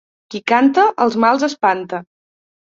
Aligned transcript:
Qui 0.35 0.39
canta 0.51 0.85
els 1.07 1.19
mals 1.27 1.47
espanta. 1.51 2.03